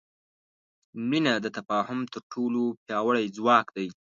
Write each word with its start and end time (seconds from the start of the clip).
مینه 1.09 1.33
د 1.39 1.45
تفاهم 1.57 1.99
تر 2.13 2.19
ټولو 2.33 2.61
پیاوړی 2.85 3.25
ځواک 3.37 3.67
دی. 3.75 3.87